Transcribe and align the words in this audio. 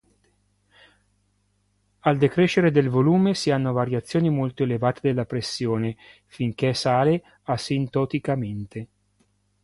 Al 1.99 2.17
decrescere 2.17 2.71
del 2.71 2.89
volume, 2.89 3.35
si 3.35 3.51
hanno 3.51 3.71
variazioni 3.71 4.31
molto 4.31 4.63
elevate 4.63 5.01
della 5.03 5.25
pressione, 5.25 5.95
finché 6.25 6.73
sale 6.73 7.21
asintoticamente. 7.43 8.87